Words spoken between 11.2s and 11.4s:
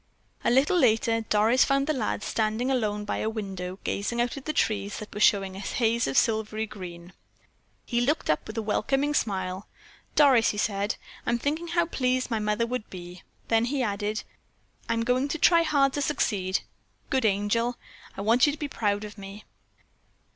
"I'm